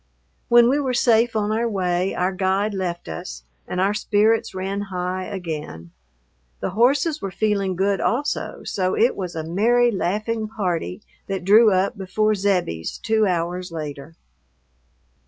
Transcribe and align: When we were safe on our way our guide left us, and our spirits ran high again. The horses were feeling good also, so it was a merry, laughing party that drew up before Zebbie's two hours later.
When 0.49 0.67
we 0.67 0.79
were 0.79 0.95
safe 0.95 1.35
on 1.35 1.51
our 1.51 1.69
way 1.69 2.15
our 2.15 2.31
guide 2.31 2.73
left 2.73 3.07
us, 3.07 3.43
and 3.67 3.79
our 3.79 3.93
spirits 3.93 4.55
ran 4.55 4.81
high 4.89 5.25
again. 5.25 5.91
The 6.59 6.71
horses 6.71 7.21
were 7.21 7.29
feeling 7.29 7.75
good 7.75 8.01
also, 8.01 8.63
so 8.63 8.97
it 8.97 9.15
was 9.15 9.35
a 9.35 9.43
merry, 9.43 9.91
laughing 9.91 10.47
party 10.47 11.03
that 11.27 11.45
drew 11.45 11.71
up 11.71 11.99
before 11.99 12.33
Zebbie's 12.33 12.97
two 12.97 13.27
hours 13.27 13.71
later. 13.71 14.15